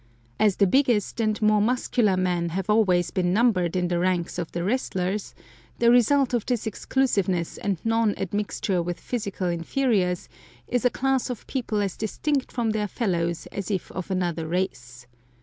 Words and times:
As 0.39 0.55
the 0.55 0.65
biggest 0.65 1.19
and 1.21 1.39
more 1.43 1.61
muscular 1.61 2.17
men 2.17 2.49
have 2.49 2.71
always 2.71 3.11
been 3.11 3.33
numbered 3.33 3.75
in 3.75 3.87
the 3.87 3.99
ranks 3.99 4.39
of 4.39 4.51
the 4.51 4.63
wrestlers, 4.63 5.35
the 5.77 5.91
result 5.91 6.33
of 6.33 6.43
this 6.43 6.65
exclusiveness 6.65 7.59
and 7.59 7.77
non 7.85 8.15
admixture 8.17 8.81
with 8.81 8.99
physical 8.99 9.47
inferiors 9.47 10.27
is 10.67 10.85
a 10.85 10.89
class 10.89 11.29
of 11.29 11.45
people 11.45 11.81
as 11.83 11.95
distinct 11.97 12.51
from 12.51 12.71
their 12.71 12.87
fellows 12.87 13.45
as 13.51 13.69
if 13.69 13.91
of 13.91 14.09
another 14.09 14.47
race. 14.47 15.05